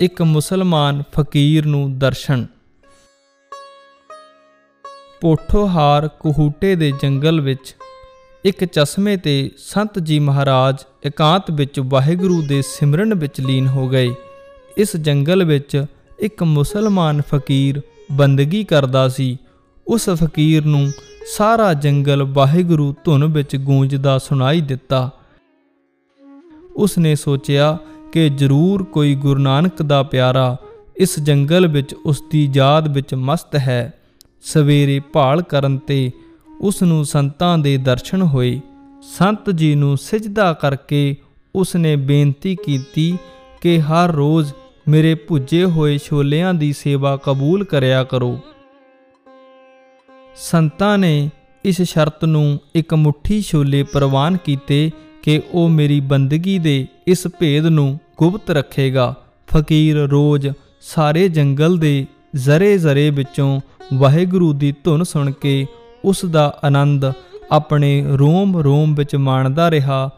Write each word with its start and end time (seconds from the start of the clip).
ਇੱਕ 0.00 0.22
ਮੁਸਲਮਾਨ 0.22 1.02
ਫਕੀਰ 1.12 1.66
ਨੂੰ 1.66 1.98
ਦਰਸ਼ਨ। 1.98 2.46
ਪੋਠੋਹਾਰ 5.20 6.08
ਕੁਹੂਟੇ 6.08 6.74
ਦੇ 6.74 6.92
ਜੰਗਲ 7.02 7.40
ਵਿੱਚ 7.40 7.76
ਇੱਕ 8.44 8.64
ਚਸ਼ਮੇ 8.64 9.16
ਤੇ 9.16 9.50
ਸੰਤ 9.58 9.98
ਜੀ 9.98 10.18
ਮਹਾਰਾਜ 10.18 10.76
ਇਕਾਂਤ 11.06 11.50
ਵਿੱਚ 11.50 11.80
ਵਾਹਿਗੁਰੂ 11.80 12.42
ਦੇ 12.42 12.62
ਸਿਮਰਨ 12.62 13.14
ਵਿੱਚ 13.14 13.40
ਲੀਨ 13.40 13.66
ਹੋ 13.66 13.88
ਗਏ। 13.88 14.14
ਇਸ 14.76 14.96
ਜੰਗਲ 14.96 15.44
ਵਿੱਚ 15.44 15.84
ਇੱਕ 16.18 16.42
ਮੁਸਲਮਾਨ 16.42 17.22
ਫਕੀਰ 17.22 17.80
ਬੰਦਗੀ 18.12 18.64
ਕਰਦਾ 18.64 19.08
ਸੀ। 19.08 19.38
ਉਸ 19.88 20.10
ਫਕੀਰ 20.10 20.64
ਨੂੰ 20.64 20.92
ਸਾਰਾ 21.26 21.72
ਜੰਗਲ 21.72 22.22
ਵਾਹਿਗੁਰੂ 22.22 22.94
ਧੁਨ 23.04 23.24
ਵਿੱਚ 23.24 23.56
ਗੂੰਜਦਾ 23.56 24.18
ਸੁਣਾਈ 24.18 24.60
ਦਿੱਤਾ। 24.60 25.10
ਉਸ 26.76 26.98
ਨੇ 26.98 27.14
ਸੋਚਿਆ 27.14 27.78
ਕਿ 28.12 28.30
ਜ਼ਰੂਰ 28.30 28.82
ਕੋਈ 28.82 29.14
ਗੁਰੂ 29.14 29.40
ਨਾਨਕ 29.40 29.82
ਦਾ 29.82 30.02
ਪਿਆਰਾ 30.02 30.56
ਇਸ 30.96 31.20
ਜੰਗਲ 31.20 31.66
ਵਿੱਚ 31.66 31.94
ਉਸ 31.94 32.22
ਦੀ 32.30 32.50
ਯਾਦ 32.54 32.94
ਵਿੱਚ 32.94 33.14
ਮਸਤ 33.14 33.56
ਹੈ। 33.56 33.92
ਸਵੇਰੇ 34.42 35.00
ਭਾਲ 35.00 35.42
ਕਰਨ 35.42 35.78
ਤੇ 35.78 36.10
ਉਸ 36.60 36.82
ਨੂੰ 36.82 37.04
ਸੰਤਾਂ 37.04 37.58
ਦੇ 37.58 37.76
ਦਰਸ਼ਨ 37.76 38.22
ਹੋਏ। 38.22 38.60
ਸੰਤ 39.02 39.50
ਜੀ 39.50 39.74
ਨੂੰ 39.74 39.96
ਸਿਜਦਾ 39.96 40.52
ਕਰਕੇ 40.52 41.16
ਉਸ 41.54 41.76
ਨੇ 41.76 41.96
ਬੇਨਤੀ 41.96 42.56
ਕੀਤੀ 42.56 43.18
ਕਿ 43.60 43.80
ਹਰ 43.80 44.12
ਰੋਜ਼ 44.12 44.52
ਮੇਰੇ 44.88 45.14
ਭੁੱਜੇ 45.14 45.64
ਹੋਏ 45.64 45.98
ਛੋਲਿਆਂ 45.98 46.54
ਦੀ 46.54 46.72
ਸੇਵਾ 46.72 47.16
ਕਬੂਲ 47.16 47.64
ਕਰਿਆ 47.64 48.04
ਕਰੋ। 48.04 48.38
ਸੰਤਾਂ 50.36 50.98
ਨੇ 50.98 51.30
ਇਸ 51.64 51.82
ਸ਼ਰਤ 51.82 52.24
ਨੂੰ 52.24 52.60
ਇੱਕ 52.74 52.94
ਮੁਠੀ 52.94 53.42
ਛੋਲੇ 53.42 53.82
ਪ੍ਰਵਾਨ 53.82 54.36
ਕੀਤੇ 54.36 54.90
ਕਿ 55.22 55.42
ਉਹ 55.52 55.68
ਮੇਰੀ 55.68 56.00
ਬੰਦਗੀ 56.00 56.58
ਦੇ 56.58 56.86
ਇਸ 57.06 57.26
ਭੇਦ 57.38 57.66
ਨੂੰ 57.66 57.98
ਗੁਪਤ 58.18 58.50
ਰੱਖੇਗਾ। 58.50 59.14
ਫਕੀਰ 59.46 59.96
ਰੋਜ਼ 59.96 60.48
ਸਾਰੇ 60.80 61.28
ਜੰਗਲ 61.28 61.78
ਦੇ 61.78 62.06
ਜ਼ਰੇ 62.34 62.78
ਜ਼ਰੇ 62.78 63.10
ਵਿੱਚੋਂ 63.10 63.60
ਵਾਹਿਗੁਰੂ 63.94 64.52
ਦੀ 64.52 64.74
ਧੁਨ 64.84 65.04
ਸੁਣ 65.04 65.30
ਕੇ 65.30 65.66
ਉਸ 66.04 66.24
ਦਾ 66.24 66.58
ਆਨੰਦ 66.64 67.04
ਆਪਣੇ 67.50 68.04
ਰੋਮ 68.08 68.56
ਰੋਮ 68.56 68.94
ਵਿੱਚ 68.94 69.16
ਮਾਣਦਾ 69.16 69.70
ਰਿਹਾ, 69.70 70.10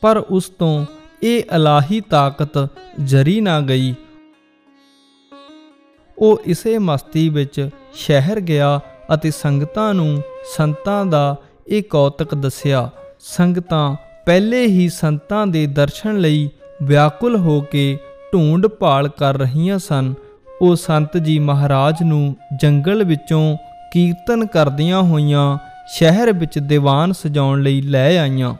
ਪਰ 0.00 0.16
ਉਸ 0.16 0.48
ਤੋਂ 0.48 0.86
ਇਹ 1.22 1.42
ਇਲਾਹੀ 1.54 2.00
ਤਾਕਤ 2.00 2.68
ਜਰੀ 3.04 3.40
ਨਾ 3.40 3.60
ਗਈ। 3.60 3.94
ਉਹ 6.18 6.40
ਇਸੇ 6.44 6.78
ਮਸਤੀ 6.78 7.28
ਵਿੱਚ 7.28 7.68
ਸ਼ਹਿਰ 7.94 8.40
ਗਿਆ 8.40 8.80
ਅਤੇ 9.14 9.30
ਸੰਗਤਾਂ 9.30 9.94
ਨੂੰ 9.94 10.22
ਸੰਤਾਂ 10.56 11.06
ਦਾ 11.06 11.36
ਇਹ 11.68 11.82
ਕੌਤਕ 11.82 12.34
ਦੱਸਿਆ। 12.34 12.90
ਸੰਗਤਾਂ 13.20 13.96
ਪਹਿਲੇ 14.26 14.66
ਹੀ 14.66 14.88
ਸੰਤਾਂ 14.88 15.46
ਦੇ 15.46 15.66
ਦਰਸ਼ਨ 15.66 16.18
ਲਈ 16.18 16.50
ਵਿਆਕੁਲ 16.82 17.36
ਹੋ 17.36 17.60
ਕੇ 17.60 17.98
ਢੂੰਡ 18.32 18.66
ਭਾਲ 18.66 19.08
ਕਰ 19.08 19.38
ਰਹੀਆਂ 19.38 19.78
ਸਨ। 19.78 20.14
ਉਹ 20.62 20.76
ਸੰਤ 20.76 21.16
ਜੀ 21.16 21.38
ਮਹਾਰਾਜ 21.38 22.02
ਨੂੰ 22.02 22.36
ਜੰਗਲ 22.60 23.04
ਵਿੱਚੋਂ 23.04 23.56
ਕੀਰਤਨ 23.92 24.46
ਕਰਦੀਆਂ 24.46 25.02
ਹੋਈਆਂ 25.02 25.58
ਸ਼ਹਿਰ 25.88 26.32
ਵਿੱਚ 26.32 26.58
ਦੀਵਾਨ 26.58 27.12
ਸਜਾਉਣ 27.12 27.62
ਲਈ 27.62 27.80
ਲੈ 27.80 28.18
ਆਈਆਂ। 28.18 28.54